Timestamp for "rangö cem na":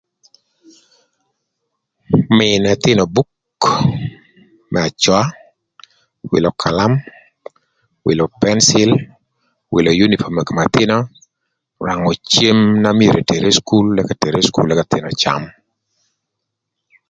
11.87-12.89